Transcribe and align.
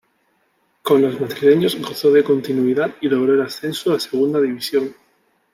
Con 0.81 0.99
los 1.03 1.21
madrileños 1.21 1.79
gozó 1.79 2.11
de 2.11 2.23
continuidad 2.23 2.95
y 3.01 3.07
logró 3.07 3.35
el 3.35 3.41
ascenso 3.43 3.93
a 3.93 3.99
Segunda 3.99 4.41
División. 4.41 4.95